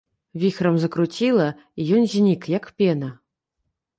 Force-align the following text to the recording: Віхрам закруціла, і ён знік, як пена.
Віхрам 0.43 0.79
закруціла, 0.83 1.47
і 1.83 1.85
ён 1.97 2.09
знік, 2.13 2.41
як 2.57 2.65
пена. 2.79 3.09